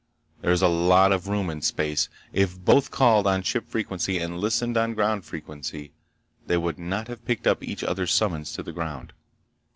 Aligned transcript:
There 0.41 0.51
is 0.51 0.63
a 0.63 0.67
lot 0.67 1.11
of 1.11 1.27
room 1.27 1.51
in 1.51 1.61
space. 1.61 2.09
If 2.33 2.59
both 2.59 2.89
called 2.89 3.27
on 3.27 3.43
ship 3.43 3.67
frequency 3.69 4.17
and 4.17 4.39
listened 4.39 4.75
on 4.75 4.95
ground 4.95 5.25
frequency, 5.25 5.91
they 6.47 6.57
would 6.57 6.79
not 6.79 7.07
have 7.07 7.23
picked 7.23 7.45
up 7.45 7.61
each 7.61 7.83
others' 7.83 8.11
summons 8.11 8.51
to 8.53 8.63
the 8.63 8.73
ground. 8.73 9.13